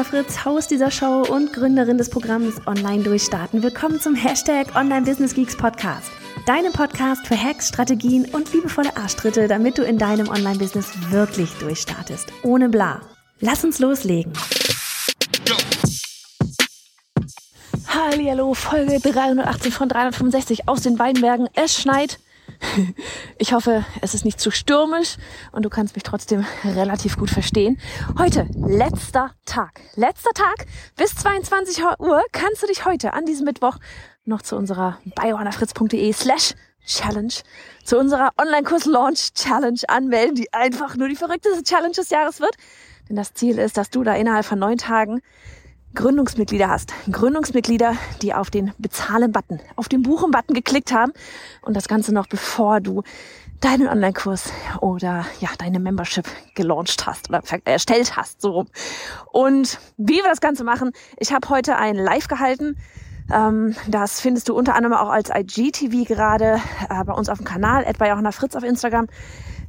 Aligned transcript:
Johanna 0.00 0.24
Fritz, 0.24 0.44
Haus 0.46 0.66
dieser 0.66 0.90
Show 0.90 1.26
und 1.28 1.52
Gründerin 1.52 1.98
des 1.98 2.08
Programms 2.08 2.66
Online 2.66 3.02
Durchstarten. 3.02 3.62
Willkommen 3.62 4.00
zum 4.00 4.14
Hashtag 4.14 4.74
Online 4.74 5.02
Business 5.02 5.34
Geeks 5.34 5.54
Podcast. 5.54 6.10
Deinem 6.46 6.72
Podcast 6.72 7.26
für 7.26 7.36
Hacks, 7.36 7.68
Strategien 7.68 8.24
und 8.32 8.50
liebevolle 8.54 8.96
Arschtritte, 8.96 9.46
damit 9.46 9.76
du 9.76 9.82
in 9.82 9.98
deinem 9.98 10.28
Online-Business 10.28 10.90
wirklich 11.10 11.50
durchstartest. 11.58 12.32
Ohne 12.42 12.70
bla. 12.70 13.02
Lass 13.40 13.62
uns 13.62 13.78
loslegen. 13.78 14.32
Hallo, 17.86 18.54
Folge 18.54 19.00
318 19.00 19.70
von 19.70 19.88
365 19.90 20.66
aus 20.66 20.80
den 20.80 20.98
Weinbergen. 20.98 21.46
Es 21.54 21.74
schneit. 21.74 22.18
Ich 23.38 23.52
hoffe, 23.52 23.84
es 24.02 24.14
ist 24.14 24.24
nicht 24.24 24.40
zu 24.40 24.50
stürmisch 24.50 25.16
und 25.52 25.64
du 25.64 25.70
kannst 25.70 25.94
mich 25.94 26.02
trotzdem 26.02 26.44
relativ 26.64 27.16
gut 27.16 27.30
verstehen. 27.30 27.80
Heute, 28.18 28.46
letzter 28.54 29.32
Tag. 29.46 29.80
Letzter 29.94 30.32
Tag. 30.34 30.66
Bis 30.96 31.14
22 31.14 31.82
Uhr 31.98 32.22
kannst 32.32 32.62
du 32.62 32.66
dich 32.66 32.84
heute 32.84 33.14
an 33.14 33.24
diesem 33.24 33.46
Mittwoch 33.46 33.78
noch 34.24 34.42
zu 34.42 34.56
unserer 34.56 34.98
biohannafritz.de 35.16 36.12
slash 36.12 36.54
Challenge, 36.86 37.32
zu 37.84 37.98
unserer 37.98 38.30
Online-Kurs-Launch 38.40 39.34
Challenge 39.34 39.80
anmelden, 39.88 40.34
die 40.34 40.52
einfach 40.52 40.96
nur 40.96 41.08
die 41.08 41.16
verrückteste 41.16 41.62
Challenge 41.62 41.94
des 41.94 42.10
Jahres 42.10 42.40
wird. 42.40 42.54
Denn 43.08 43.16
das 43.16 43.34
Ziel 43.34 43.58
ist, 43.58 43.76
dass 43.76 43.90
du 43.90 44.02
da 44.02 44.14
innerhalb 44.14 44.44
von 44.44 44.58
neun 44.58 44.78
Tagen 44.78 45.20
Gründungsmitglieder 45.94 46.68
hast. 46.68 46.92
Gründungsmitglieder, 47.10 47.96
die 48.22 48.32
auf 48.32 48.50
den 48.50 48.72
Bezahlen-Button, 48.78 49.60
auf 49.76 49.88
den 49.88 50.02
Buchen-Button 50.02 50.54
geklickt 50.54 50.92
haben 50.92 51.12
und 51.62 51.74
das 51.74 51.88
Ganze 51.88 52.14
noch 52.14 52.28
bevor 52.28 52.80
du 52.80 53.02
deinen 53.60 53.88
Online-Kurs 53.88 54.50
oder 54.80 55.26
ja 55.40 55.50
deine 55.58 55.80
Membership 55.80 56.26
gelauncht 56.54 57.06
hast 57.06 57.28
oder 57.28 57.42
erstellt 57.64 58.16
hast, 58.16 58.40
so 58.40 58.52
rum. 58.52 58.66
Und 59.32 59.78
wie 59.96 60.14
wir 60.14 60.28
das 60.28 60.40
Ganze 60.40 60.64
machen, 60.64 60.92
ich 61.18 61.32
habe 61.32 61.48
heute 61.48 61.76
ein 61.76 61.96
Live 61.96 62.28
gehalten. 62.28 62.76
Ähm, 63.32 63.74
das 63.88 64.20
findest 64.20 64.48
du 64.48 64.54
unter 64.54 64.74
anderem 64.74 64.94
auch 64.94 65.08
als 65.08 65.30
IGTV 65.30 66.06
gerade 66.06 66.60
äh, 66.88 67.04
bei 67.04 67.12
uns 67.12 67.28
auf 67.28 67.38
dem 67.38 67.46
Kanal, 67.46 67.84
etwa 67.84 68.08
Johanna 68.08 68.32
Fritz 68.32 68.56
auf 68.56 68.64
Instagram 68.64 69.06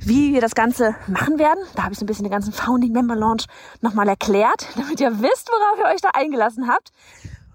wie 0.03 0.33
wir 0.33 0.41
das 0.41 0.55
Ganze 0.55 0.95
machen 1.07 1.37
werden. 1.39 1.63
Da 1.75 1.83
habe 1.83 1.93
ich 1.93 1.99
so 1.99 2.05
ein 2.05 2.07
bisschen 2.07 2.23
den 2.23 2.31
ganzen 2.31 2.53
Founding 2.53 2.91
Member 2.91 3.15
Launch 3.15 3.45
nochmal 3.81 4.07
erklärt, 4.07 4.67
damit 4.75 4.99
ihr 4.99 5.21
wisst, 5.21 5.49
worauf 5.49 5.79
ihr 5.79 5.93
euch 5.93 6.01
da 6.01 6.09
eingelassen 6.13 6.67
habt. 6.67 6.91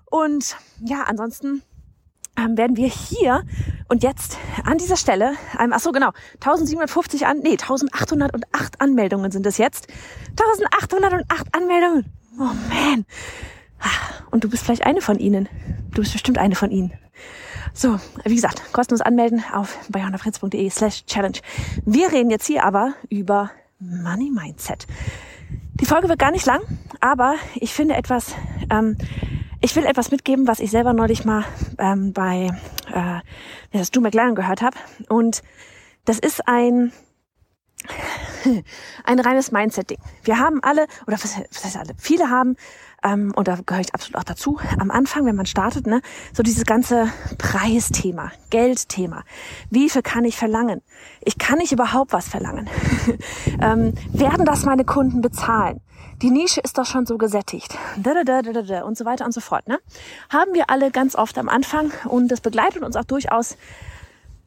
Und 0.06 0.56
ja, 0.80 1.02
ansonsten 1.06 1.62
ähm, 2.38 2.56
werden 2.56 2.76
wir 2.76 2.88
hier 2.88 3.42
und 3.88 4.02
jetzt 4.02 4.38
an 4.64 4.78
dieser 4.78 4.96
Stelle, 4.96 5.34
ähm, 5.58 5.72
ach 5.72 5.80
so 5.80 5.92
genau, 5.92 6.10
1750 6.34 7.26
an, 7.26 7.38
nee, 7.38 7.52
1808 7.52 8.80
Anmeldungen 8.80 9.30
sind 9.30 9.46
es 9.46 9.58
jetzt. 9.58 9.88
1808 10.38 10.94
Anmeldungen. 11.54 12.06
Oh 12.38 12.44
man. 12.44 13.04
Ah, 13.80 14.24
und 14.30 14.44
du 14.44 14.48
bist 14.48 14.64
vielleicht 14.64 14.84
eine 14.84 15.00
von 15.00 15.18
ihnen. 15.18 15.48
Du 15.96 16.02
bist 16.02 16.12
bestimmt 16.12 16.36
eine 16.36 16.54
von 16.54 16.70
ihnen. 16.70 16.92
So, 17.72 17.98
wie 18.24 18.34
gesagt, 18.34 18.70
kostenlos 18.74 19.00
anmelden 19.00 19.42
auf 19.54 19.78
bayonafritz.de 19.88 20.68
slash 20.68 21.06
challenge. 21.06 21.38
Wir 21.86 22.12
reden 22.12 22.28
jetzt 22.28 22.46
hier 22.46 22.64
aber 22.64 22.92
über 23.08 23.50
Money 23.78 24.30
Mindset. 24.30 24.86
Die 25.80 25.86
Folge 25.86 26.10
wird 26.10 26.18
gar 26.18 26.32
nicht 26.32 26.44
lang, 26.44 26.60
aber 27.00 27.36
ich 27.54 27.72
finde 27.72 27.94
etwas, 27.94 28.34
ähm, 28.68 28.98
ich 29.62 29.74
will 29.74 29.86
etwas 29.86 30.10
mitgeben, 30.10 30.46
was 30.46 30.60
ich 30.60 30.70
selber 30.70 30.92
neulich 30.92 31.24
mal 31.24 31.44
ähm, 31.78 32.12
bei 32.12 32.50
äh, 32.92 33.20
das 33.72 33.90
Du 33.90 34.02
McLaren 34.02 34.34
gehört 34.34 34.60
habe. 34.60 34.76
Und 35.08 35.42
das 36.04 36.18
ist 36.18 36.46
ein 36.46 36.92
ein 39.04 39.20
reines 39.20 39.52
Mindset-Ding. 39.52 39.98
Wir 40.24 40.38
haben 40.38 40.60
alle, 40.62 40.86
oder 41.06 41.14
was, 41.14 41.38
was 41.52 41.64
heißt 41.64 41.76
alle? 41.76 41.94
Viele 41.98 42.30
haben 42.30 42.56
ähm, 43.02 43.32
und 43.36 43.48
da 43.48 43.58
gehöre 43.64 43.82
ich 43.82 43.94
absolut 43.94 44.16
auch 44.16 44.24
dazu, 44.24 44.58
am 44.78 44.90
Anfang, 44.90 45.26
wenn 45.26 45.36
man 45.36 45.46
startet, 45.46 45.86
ne, 45.86 46.00
so 46.32 46.42
dieses 46.42 46.64
ganze 46.64 47.08
Preisthema, 47.38 48.32
Geldthema. 48.50 49.22
Wie 49.70 49.88
viel 49.90 50.02
kann 50.02 50.24
ich 50.24 50.36
verlangen? 50.36 50.82
Ich 51.20 51.38
kann 51.38 51.58
nicht 51.58 51.72
überhaupt 51.72 52.12
was 52.12 52.28
verlangen. 52.28 52.68
ähm, 53.60 53.94
werden 54.12 54.44
das 54.44 54.64
meine 54.64 54.84
Kunden 54.84 55.20
bezahlen? 55.20 55.80
Die 56.22 56.30
Nische 56.30 56.62
ist 56.62 56.78
doch 56.78 56.86
schon 56.86 57.04
so 57.04 57.18
gesättigt. 57.18 57.76
Und 57.96 58.96
so 58.96 59.04
weiter 59.04 59.26
und 59.26 59.32
so 59.32 59.40
fort. 59.40 59.68
Ne? 59.68 59.78
Haben 60.30 60.54
wir 60.54 60.70
alle 60.70 60.90
ganz 60.90 61.14
oft 61.14 61.36
am 61.36 61.50
Anfang 61.50 61.92
und 62.06 62.28
das 62.28 62.40
begleitet 62.40 62.82
uns 62.82 62.96
auch 62.96 63.04
durchaus 63.04 63.58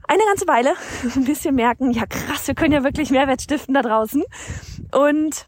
eine 0.10 0.24
ganze 0.26 0.48
Weile 0.48 0.74
ein 1.16 1.24
bisschen 1.24 1.56
merken, 1.56 1.92
ja 1.92 2.06
krass, 2.06 2.48
wir 2.48 2.56
können 2.56 2.74
ja 2.74 2.84
wirklich 2.84 3.12
Mehrwert 3.12 3.42
stiften 3.42 3.76
da 3.76 3.82
draußen. 3.82 4.24
Und 4.92 5.48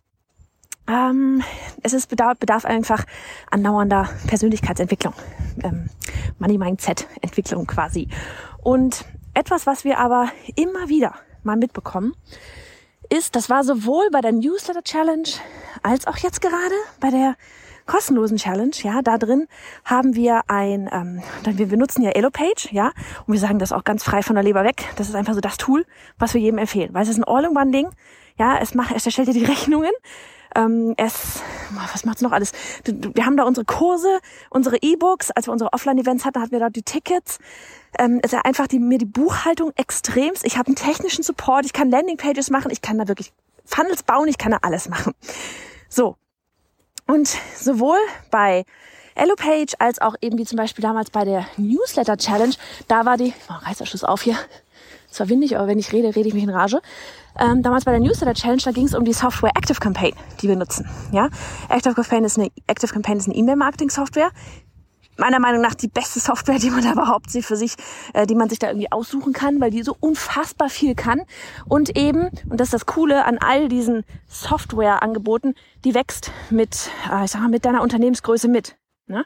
ähm, 0.87 1.43
es 1.83 1.93
ist 1.93 2.07
bedarf, 2.07 2.37
bedarf 2.37 2.65
einfach 2.65 3.05
andauernder 3.49 4.09
Persönlichkeitsentwicklung, 4.27 5.13
ähm, 5.63 5.89
Money 6.39 6.57
Mindset 6.57 7.07
Entwicklung 7.21 7.65
quasi. 7.65 8.07
Und 8.61 9.05
etwas, 9.33 9.65
was 9.65 9.83
wir 9.83 9.97
aber 9.97 10.29
immer 10.55 10.89
wieder 10.89 11.15
mal 11.43 11.57
mitbekommen, 11.57 12.13
ist, 13.09 13.35
das 13.35 13.49
war 13.49 13.63
sowohl 13.63 14.09
bei 14.11 14.21
der 14.21 14.31
Newsletter 14.31 14.83
Challenge 14.83 15.27
als 15.81 16.07
auch 16.07 16.17
jetzt 16.17 16.41
gerade 16.41 16.75
bei 16.99 17.09
der 17.09 17.35
kostenlosen 17.91 18.37
Challenge, 18.37 18.71
ja, 18.83 19.01
da 19.01 19.17
drin 19.17 19.47
haben 19.83 20.15
wir 20.15 20.43
ein, 20.47 20.89
ähm, 20.93 21.21
wir 21.43 21.67
benutzen 21.67 22.01
ja 22.01 22.11
Elopage, 22.11 22.69
ja, 22.71 22.93
und 23.27 23.33
wir 23.33 23.39
sagen 23.39 23.59
das 23.59 23.73
auch 23.73 23.83
ganz 23.83 24.01
frei 24.01 24.23
von 24.23 24.35
der 24.35 24.45
Leber 24.45 24.63
weg. 24.63 24.85
Das 24.95 25.09
ist 25.09 25.15
einfach 25.15 25.33
so 25.33 25.41
das 25.41 25.57
Tool, 25.57 25.85
was 26.17 26.33
wir 26.33 26.39
jedem 26.39 26.57
empfehlen, 26.57 26.93
weil 26.93 27.03
es 27.03 27.09
ist 27.09 27.17
ein 27.17 27.25
All-in-One-Ding, 27.25 27.89
ja, 28.37 28.57
es 28.59 28.75
macht, 28.75 28.95
es 28.95 29.05
erstellt 29.05 29.27
dir 29.27 29.33
die 29.33 29.43
Rechnungen, 29.53 29.91
ähm, 30.55 30.93
es, 30.95 31.41
was 31.91 32.05
macht's 32.05 32.21
noch 32.21 32.31
alles? 32.31 32.53
Wir 32.85 33.25
haben 33.25 33.35
da 33.35 33.43
unsere 33.43 33.65
Kurse, 33.65 34.19
unsere 34.49 34.77
E-Books, 34.81 35.31
als 35.31 35.47
wir 35.47 35.51
unsere 35.51 35.73
Offline-Events 35.73 36.23
hatten, 36.23 36.41
hatten 36.41 36.53
wir 36.53 36.59
da 36.59 36.69
die 36.69 36.83
Tickets. 36.83 37.39
Ähm, 37.99 38.21
es 38.23 38.31
ist 38.31 38.45
einfach 38.45 38.67
die, 38.67 38.79
mir 38.79 38.99
die 38.99 39.05
Buchhaltung 39.05 39.73
extremst. 39.75 40.45
Ich 40.45 40.57
habe 40.57 40.67
einen 40.67 40.77
technischen 40.77 41.23
Support, 41.23 41.65
ich 41.65 41.73
kann 41.73 41.91
Landingpages 41.91 42.51
machen, 42.51 42.71
ich 42.71 42.81
kann 42.81 42.97
da 42.97 43.09
wirklich 43.09 43.33
Funnels 43.65 44.03
bauen, 44.03 44.29
ich 44.29 44.37
kann 44.37 44.51
da 44.51 44.59
alles 44.61 44.87
machen. 44.87 45.13
So. 45.89 46.15
Und 47.11 47.27
sowohl 47.57 47.97
bei 48.29 48.63
Elopage 49.15 49.73
als 49.79 49.99
auch 49.99 50.15
eben 50.21 50.37
wie 50.37 50.45
zum 50.45 50.55
Beispiel 50.55 50.81
damals 50.81 51.09
bei 51.09 51.25
der 51.25 51.45
Newsletter 51.57 52.15
Challenge, 52.15 52.53
da 52.87 53.05
war 53.05 53.17
die, 53.17 53.33
oh, 53.49 53.53
Reißverschluss 53.67 54.05
auf 54.05 54.21
hier, 54.21 54.37
es 55.11 55.19
war 55.19 55.27
windig, 55.27 55.57
aber 55.57 55.67
wenn 55.67 55.77
ich 55.77 55.91
rede, 55.91 56.15
rede 56.15 56.29
ich 56.29 56.33
mich 56.33 56.43
in 56.43 56.49
Rage. 56.49 56.81
Ähm, 57.37 57.63
damals 57.63 57.83
bei 57.83 57.91
der 57.91 57.99
Newsletter 57.99 58.33
Challenge, 58.33 58.61
da 58.63 58.71
ging 58.71 58.85
es 58.85 58.95
um 58.95 59.03
die 59.03 59.11
Software 59.11 59.51
Active 59.57 59.77
Campaign, 59.77 60.13
die 60.41 60.47
wir 60.47 60.55
nutzen. 60.55 60.89
Ja, 61.11 61.27
Active 61.67 61.95
Campaign 61.95 62.23
ist 62.23 62.39
eine 62.39 62.47
ist 62.47 63.27
eine 63.27 63.35
E-Mail-Marketing-Software. 63.35 64.31
Meiner 65.21 65.39
Meinung 65.39 65.61
nach 65.61 65.75
die 65.75 65.87
beste 65.87 66.19
Software, 66.19 66.57
die 66.57 66.71
man 66.71 66.83
da 66.83 66.91
überhaupt 66.93 67.29
für 67.29 67.55
sich, 67.55 67.75
äh, 68.15 68.25
die 68.25 68.33
man 68.33 68.49
sich 68.49 68.57
da 68.57 68.69
irgendwie 68.69 68.91
aussuchen 68.91 69.33
kann, 69.33 69.61
weil 69.61 69.69
die 69.69 69.83
so 69.83 69.95
unfassbar 69.99 70.67
viel 70.67 70.95
kann 70.95 71.21
und 71.67 71.95
eben 71.95 72.29
und 72.49 72.59
das 72.59 72.69
ist 72.69 72.73
das 72.73 72.85
Coole 72.87 73.23
an 73.25 73.37
all 73.37 73.69
diesen 73.69 74.03
Software-Angeboten, 74.27 75.53
die 75.85 75.93
wächst 75.93 76.31
mit, 76.49 76.89
äh, 77.11 77.25
ich 77.25 77.31
sag 77.31 77.41
mal, 77.41 77.49
mit 77.49 77.65
deiner 77.65 77.83
Unternehmensgröße 77.83 78.47
mit. 78.47 78.77
Ne? 79.05 79.23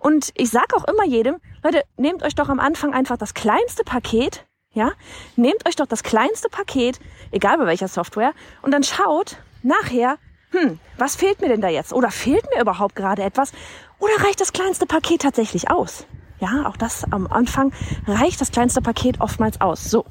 Und 0.00 0.30
ich 0.34 0.48
sag 0.48 0.72
auch 0.74 0.84
immer 0.88 1.04
jedem, 1.04 1.36
Leute, 1.62 1.82
nehmt 1.98 2.22
euch 2.22 2.34
doch 2.34 2.48
am 2.48 2.58
Anfang 2.58 2.94
einfach 2.94 3.18
das 3.18 3.34
kleinste 3.34 3.84
Paket 3.84 4.46
ja, 4.74 4.90
nehmt 5.36 5.68
euch 5.68 5.76
doch 5.76 5.86
das 5.86 6.02
kleinste 6.02 6.48
Paket, 6.48 6.98
egal 7.30 7.58
bei 7.58 7.66
welcher 7.66 7.86
Software, 7.86 8.32
und 8.60 8.72
dann 8.72 8.82
schaut 8.82 9.36
nachher, 9.62 10.18
hm, 10.54 10.78
was 10.98 11.16
fehlt 11.16 11.40
mir 11.40 11.48
denn 11.48 11.60
da 11.60 11.68
jetzt? 11.68 11.92
Oder 11.92 12.10
fehlt 12.10 12.44
mir 12.54 12.60
überhaupt 12.60 12.94
gerade 12.94 13.22
etwas? 13.22 13.52
Oder 13.98 14.12
reicht 14.24 14.40
das 14.40 14.52
kleinste 14.52 14.86
Paket 14.86 15.22
tatsächlich 15.22 15.70
aus? 15.70 16.06
Ja, 16.40 16.66
auch 16.66 16.76
das 16.76 17.04
am 17.10 17.26
Anfang 17.26 17.72
reicht 18.06 18.40
das 18.40 18.52
kleinste 18.52 18.80
Paket 18.80 19.20
oftmals 19.20 19.60
aus. 19.60 19.84
So. 19.84 20.04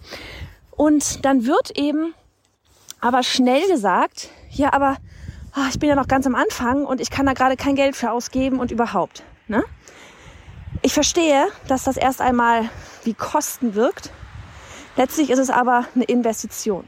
Und 0.71 1.25
dann 1.25 1.45
wird 1.45 1.77
eben 1.77 2.13
aber 2.99 3.23
schnell 3.23 3.67
gesagt, 3.67 4.29
ja, 4.49 4.73
aber 4.73 4.97
oh, 5.55 5.67
ich 5.69 5.79
bin 5.79 5.89
ja 5.89 5.95
noch 5.95 6.07
ganz 6.07 6.25
am 6.25 6.35
Anfang 6.35 6.85
und 6.85 7.01
ich 7.01 7.09
kann 7.09 7.25
da 7.25 7.33
gerade 7.33 7.57
kein 7.57 7.75
Geld 7.75 7.95
für 7.95 8.11
ausgeben 8.11 8.59
und 8.59 8.71
überhaupt. 8.71 9.23
Ne? 9.47 9.63
Ich 10.81 10.93
verstehe, 10.93 11.47
dass 11.67 11.83
das 11.83 11.97
erst 11.97 12.21
einmal 12.21 12.69
wie 13.03 13.13
Kosten 13.13 13.75
wirkt 13.75 14.11
Letztlich 14.95 15.31
ist 15.31 15.39
es 15.39 15.49
aber 15.49 15.85
eine 15.95 16.03
Investition. 16.03 16.87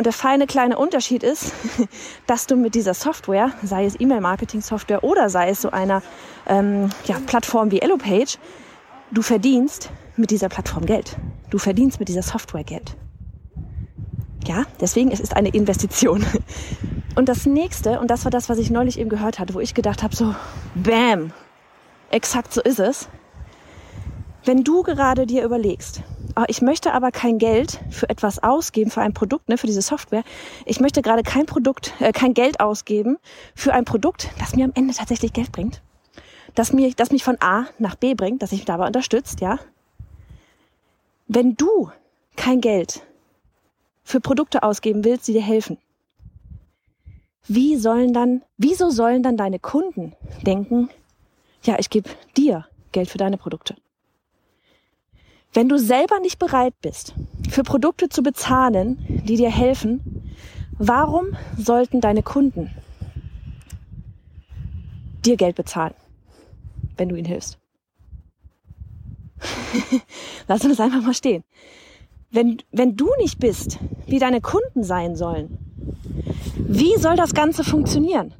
Und 0.00 0.04
der 0.04 0.14
feine 0.14 0.46
kleine 0.46 0.78
Unterschied 0.78 1.22
ist, 1.22 1.52
dass 2.26 2.46
du 2.46 2.56
mit 2.56 2.74
dieser 2.74 2.94
Software, 2.94 3.52
sei 3.62 3.84
es 3.84 4.00
E-Mail-Marketing-Software 4.00 5.04
oder 5.04 5.28
sei 5.28 5.50
es 5.50 5.60
so 5.60 5.72
einer 5.72 6.02
ähm, 6.46 6.88
ja, 7.04 7.18
Plattform 7.26 7.70
wie 7.70 7.82
Elopage, 7.82 8.38
du 9.10 9.20
verdienst 9.20 9.90
mit 10.16 10.30
dieser 10.30 10.48
Plattform 10.48 10.86
Geld. 10.86 11.18
Du 11.50 11.58
verdienst 11.58 12.00
mit 12.00 12.08
dieser 12.08 12.22
Software 12.22 12.64
Geld. 12.64 12.96
Ja, 14.46 14.64
deswegen 14.80 15.10
es 15.10 15.20
ist 15.20 15.36
eine 15.36 15.50
Investition. 15.50 16.24
Und 17.14 17.28
das 17.28 17.44
nächste, 17.44 18.00
und 18.00 18.10
das 18.10 18.24
war 18.24 18.30
das, 18.30 18.48
was 18.48 18.56
ich 18.56 18.70
neulich 18.70 18.98
eben 18.98 19.10
gehört 19.10 19.38
hatte, 19.38 19.52
wo 19.52 19.60
ich 19.60 19.74
gedacht 19.74 20.02
habe, 20.02 20.16
so, 20.16 20.34
bam, 20.76 21.34
exakt 22.10 22.54
so 22.54 22.62
ist 22.62 22.80
es. 22.80 23.10
Wenn 24.46 24.64
du 24.64 24.82
gerade 24.82 25.26
dir 25.26 25.44
überlegst, 25.44 26.02
oh, 26.40 26.44
ich 26.48 26.62
möchte 26.62 26.92
aber 26.92 27.10
kein 27.10 27.38
Geld 27.38 27.80
für 27.90 28.08
etwas 28.08 28.42
ausgeben, 28.42 28.90
für 28.90 29.00
ein 29.00 29.14
Produkt, 29.14 29.48
ne, 29.48 29.58
für 29.58 29.66
diese 29.66 29.82
Software. 29.82 30.24
Ich 30.64 30.80
möchte 30.80 31.02
gerade 31.02 31.22
kein 31.22 31.46
Produkt, 31.46 31.94
äh, 32.00 32.12
kein 32.12 32.34
Geld 32.34 32.60
ausgeben 32.60 33.18
für 33.54 33.72
ein 33.72 33.84
Produkt, 33.84 34.30
das 34.38 34.54
mir 34.54 34.64
am 34.64 34.72
Ende 34.74 34.94
tatsächlich 34.94 35.32
Geld 35.32 35.52
bringt. 35.52 35.82
Das, 36.54 36.72
mir, 36.72 36.92
das 36.94 37.10
mich 37.10 37.24
von 37.24 37.36
A 37.40 37.66
nach 37.78 37.94
B 37.94 38.14
bringt, 38.14 38.42
das 38.42 38.52
mich 38.52 38.64
dabei 38.64 38.86
unterstützt, 38.86 39.40
ja. 39.40 39.58
Wenn 41.28 41.56
du 41.56 41.90
kein 42.36 42.60
Geld 42.60 43.02
für 44.02 44.20
Produkte 44.20 44.62
ausgeben 44.62 45.04
willst, 45.04 45.28
die 45.28 45.32
dir 45.32 45.42
helfen, 45.42 45.78
wie 47.46 47.76
sollen 47.76 48.12
dann, 48.12 48.42
wieso 48.56 48.90
sollen 48.90 49.22
dann 49.22 49.36
deine 49.36 49.58
Kunden 49.58 50.14
denken, 50.42 50.90
ja, 51.62 51.76
ich 51.78 51.90
gebe 51.90 52.10
dir 52.36 52.66
Geld 52.92 53.08
für 53.08 53.18
deine 53.18 53.36
Produkte? 53.36 53.76
Wenn 55.52 55.68
du 55.68 55.78
selber 55.78 56.20
nicht 56.20 56.38
bereit 56.38 56.74
bist, 56.80 57.14
für 57.48 57.64
Produkte 57.64 58.08
zu 58.08 58.22
bezahlen, 58.22 59.04
die 59.08 59.36
dir 59.36 59.50
helfen, 59.50 60.30
warum 60.78 61.36
sollten 61.58 62.00
deine 62.00 62.22
Kunden 62.22 62.70
dir 65.24 65.36
Geld 65.36 65.56
bezahlen, 65.56 65.94
wenn 66.96 67.08
du 67.08 67.16
ihnen 67.16 67.26
hilfst? 67.26 67.58
Lass 70.48 70.64
uns 70.64 70.78
einfach 70.78 71.02
mal 71.02 71.14
stehen. 71.14 71.42
Wenn, 72.30 72.62
wenn 72.70 72.96
du 72.96 73.10
nicht 73.18 73.40
bist, 73.40 73.78
wie 74.06 74.20
deine 74.20 74.40
Kunden 74.40 74.84
sein 74.84 75.16
sollen, 75.16 75.58
wie 76.56 76.96
soll 76.96 77.16
das 77.16 77.34
Ganze 77.34 77.64
funktionieren? 77.64 78.34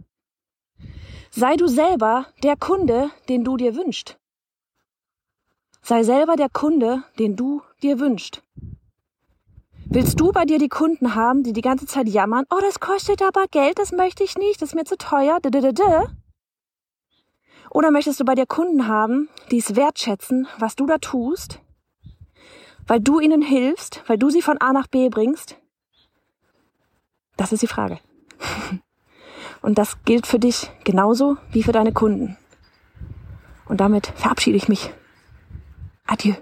Sei 1.30 1.56
du 1.56 1.66
selber 1.66 2.26
der 2.44 2.56
Kunde, 2.56 3.10
den 3.28 3.42
du 3.42 3.56
dir 3.56 3.74
wünschst. 3.74 4.19
Sei 5.82 6.02
selber 6.02 6.36
der 6.36 6.48
Kunde, 6.48 7.02
den 7.18 7.36
du 7.36 7.62
dir 7.82 7.98
wünschst. 7.98 8.42
Willst 9.92 10.20
du 10.20 10.30
bei 10.30 10.44
dir 10.44 10.58
die 10.58 10.68
Kunden 10.68 11.16
haben, 11.16 11.42
die 11.42 11.52
die 11.52 11.62
ganze 11.62 11.84
Zeit 11.84 12.06
jammern, 12.06 12.44
oh, 12.50 12.60
das 12.60 12.78
kostet 12.78 13.22
aber 13.22 13.46
Geld, 13.50 13.78
das 13.80 13.90
möchte 13.90 14.22
ich 14.22 14.38
nicht, 14.38 14.62
das 14.62 14.68
ist 14.68 14.74
mir 14.76 14.84
zu 14.84 14.96
teuer, 14.96 15.40
Oder 17.70 17.90
möchtest 17.90 18.20
du 18.20 18.24
bei 18.24 18.36
dir 18.36 18.46
Kunden 18.46 18.86
haben, 18.86 19.28
die 19.50 19.58
es 19.58 19.74
wertschätzen, 19.74 20.46
was 20.58 20.76
du 20.76 20.86
da 20.86 20.98
tust, 20.98 21.58
weil 22.86 23.00
du 23.00 23.18
ihnen 23.18 23.42
hilfst, 23.42 24.04
weil 24.06 24.16
du 24.16 24.30
sie 24.30 24.42
von 24.42 24.58
A 24.58 24.72
nach 24.72 24.86
B 24.86 25.08
bringst? 25.08 25.56
Das 27.36 27.52
ist 27.52 27.62
die 27.62 27.66
Frage. 27.66 27.98
Und 29.62 29.76
das 29.76 30.04
gilt 30.04 30.26
für 30.26 30.38
dich 30.38 30.70
genauso 30.84 31.36
wie 31.50 31.64
für 31.64 31.72
deine 31.72 31.92
Kunden. 31.92 32.36
Und 33.66 33.80
damit 33.80 34.06
verabschiede 34.06 34.56
ich 34.56 34.68
mich 34.68 34.92
Adieu. 36.10 36.34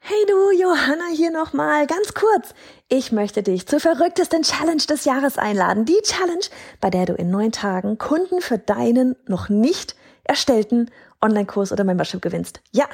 Hey 0.00 0.26
du, 0.26 0.50
Johanna 0.60 1.06
hier 1.10 1.30
nochmal, 1.30 1.86
ganz 1.86 2.12
kurz. 2.12 2.52
Ich 2.90 3.12
möchte 3.12 3.42
dich 3.42 3.66
zur 3.66 3.80
verrücktesten 3.80 4.42
Challenge 4.42 4.82
des 4.82 5.06
Jahres 5.06 5.38
einladen. 5.38 5.86
Die 5.86 5.98
Challenge, 6.02 6.44
bei 6.82 6.90
der 6.90 7.06
du 7.06 7.14
in 7.14 7.30
neun 7.30 7.50
Tagen 7.50 7.96
Kunden 7.96 8.42
für 8.42 8.58
deinen 8.58 9.16
noch 9.26 9.48
nicht 9.48 9.96
erstellten 10.24 10.90
Online-Kurs 11.22 11.72
oder 11.72 11.84
Membership 11.84 12.20
gewinnst. 12.20 12.60
Ja, 12.72 12.84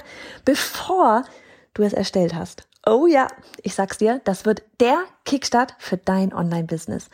bevor 0.45 1.25
du 1.75 1.83
es 1.83 1.93
erstellt 1.93 2.37
hast. 2.37 2.69
Oh 2.87 3.09
ja, 3.09 3.27
ich 3.65 3.75
sag's 3.75 3.99
dir, 3.99 4.21
das 4.23 4.45
wird 4.45 4.63
der 4.79 4.99
Kickstart 5.25 5.75
für 5.79 5.97
dein 5.97 6.33
Online-Business. 6.33 7.09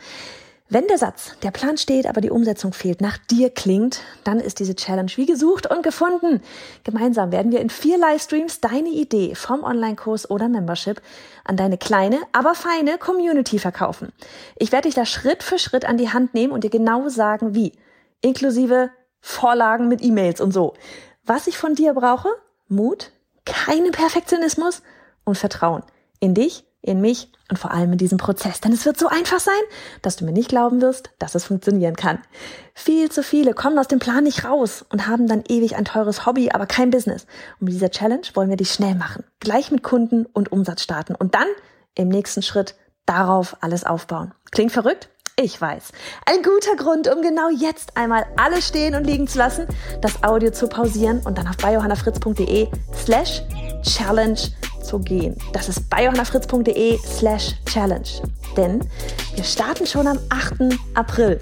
Wenn 0.73 0.87
der 0.87 0.97
Satz, 0.97 1.33
der 1.43 1.51
Plan 1.51 1.77
steht, 1.77 2.07
aber 2.07 2.21
die 2.21 2.29
Umsetzung 2.29 2.71
fehlt, 2.71 3.01
nach 3.01 3.17
dir 3.17 3.49
klingt, 3.49 4.03
dann 4.23 4.39
ist 4.39 4.59
diese 4.59 4.73
Challenge 4.73 5.11
wie 5.17 5.25
gesucht 5.25 5.69
und 5.69 5.83
gefunden. 5.83 6.41
Gemeinsam 6.85 7.33
werden 7.33 7.51
wir 7.51 7.59
in 7.59 7.69
vier 7.69 7.97
Livestreams 7.97 8.61
deine 8.61 8.87
Idee 8.87 9.35
vom 9.35 9.65
Online-Kurs 9.65 10.29
oder 10.29 10.47
Membership 10.47 11.01
an 11.43 11.57
deine 11.57 11.77
kleine, 11.77 12.19
aber 12.31 12.55
feine 12.55 12.97
Community 12.97 13.59
verkaufen. 13.59 14.13
Ich 14.55 14.71
werde 14.71 14.87
dich 14.87 14.95
da 14.95 15.05
Schritt 15.05 15.43
für 15.43 15.59
Schritt 15.59 15.83
an 15.83 15.97
die 15.97 16.13
Hand 16.13 16.33
nehmen 16.33 16.53
und 16.53 16.63
dir 16.63 16.69
genau 16.69 17.09
sagen, 17.09 17.53
wie. 17.53 17.73
Inklusive 18.21 18.91
Vorlagen 19.19 19.89
mit 19.89 20.01
E-Mails 20.01 20.39
und 20.39 20.53
so. 20.53 20.75
Was 21.25 21.47
ich 21.47 21.57
von 21.57 21.75
dir 21.75 21.93
brauche? 21.93 22.29
Mut, 22.69 23.11
keinen 23.45 23.91
Perfektionismus 23.91 24.83
und 25.25 25.37
Vertrauen 25.37 25.83
in 26.21 26.33
dich 26.33 26.63
in 26.81 27.01
mich 27.01 27.31
und 27.49 27.57
vor 27.57 27.71
allem 27.71 27.91
in 27.91 27.97
diesem 27.97 28.17
Prozess. 28.17 28.61
Denn 28.61 28.71
es 28.71 28.85
wird 28.85 28.97
so 28.97 29.07
einfach 29.07 29.39
sein, 29.39 29.53
dass 30.01 30.15
du 30.15 30.25
mir 30.25 30.31
nicht 30.31 30.49
glauben 30.49 30.81
wirst, 30.81 31.11
dass 31.19 31.35
es 31.35 31.45
funktionieren 31.45 31.95
kann. 31.95 32.19
Viel 32.73 33.11
zu 33.11 33.23
viele 33.23 33.53
kommen 33.53 33.77
aus 33.77 33.87
dem 33.87 33.99
Plan 33.99 34.23
nicht 34.23 34.45
raus 34.45 34.85
und 34.89 35.07
haben 35.07 35.27
dann 35.27 35.43
ewig 35.47 35.75
ein 35.75 35.85
teures 35.85 36.25
Hobby, 36.25 36.51
aber 36.51 36.65
kein 36.65 36.89
Business. 36.89 37.25
Und 37.59 37.65
mit 37.65 37.73
dieser 37.73 37.91
Challenge 37.91 38.23
wollen 38.33 38.49
wir 38.49 38.57
dich 38.57 38.71
schnell 38.71 38.95
machen. 38.95 39.23
Gleich 39.39 39.71
mit 39.71 39.83
Kunden 39.83 40.25
und 40.25 40.51
Umsatz 40.51 40.81
starten 40.81 41.13
und 41.13 41.35
dann 41.35 41.47
im 41.95 42.07
nächsten 42.07 42.41
Schritt 42.41 42.75
darauf 43.05 43.57
alles 43.61 43.83
aufbauen. 43.83 44.33
Klingt 44.51 44.71
verrückt? 44.71 45.09
Ich 45.37 45.59
weiß. 45.59 45.91
Ein 46.25 46.43
guter 46.43 46.75
Grund, 46.75 47.07
um 47.07 47.21
genau 47.21 47.49
jetzt 47.49 47.97
einmal 47.97 48.25
alles 48.37 48.67
stehen 48.67 48.95
und 48.95 49.05
liegen 49.05 49.27
zu 49.27 49.37
lassen, 49.37 49.65
das 50.01 50.23
Audio 50.23 50.51
zu 50.51 50.67
pausieren 50.67 51.21
und 51.25 51.37
dann 51.37 51.47
auf 51.47 51.57
biohannafritz.de 51.57 52.67
slash 52.93 53.41
challenge 53.81 54.51
zu 54.83 54.99
gehen. 54.99 55.35
Das 55.53 55.69
ist 55.69 55.89
biohannafritz.de 55.89 56.97
slash 56.99 57.55
challenge. 57.65 58.21
Denn 58.57 58.79
wir 59.35 59.43
starten 59.43 59.85
schon 59.85 60.07
am 60.07 60.19
8. 60.29 60.77
April. 60.93 61.39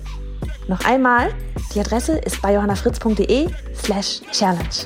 Noch 0.68 0.86
einmal, 0.86 1.34
die 1.74 1.80
Adresse 1.80 2.18
ist 2.20 2.42
biohannafritz.de 2.42 3.50
slash 3.76 4.22
challenge. 4.32 4.86